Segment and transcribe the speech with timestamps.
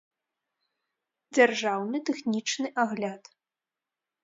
[1.35, 3.23] дзяржаўны тэхнічны агляд